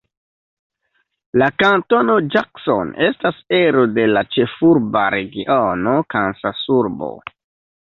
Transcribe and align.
La 1.41 1.49
kantono 1.63 2.15
Jackson 2.37 2.95
estas 3.09 3.43
ero 3.59 3.85
de 3.99 4.07
la 4.15 4.25
Ĉefurba 4.37 5.07
Regiono 5.19 5.97
Kansasurbo. 6.17 7.15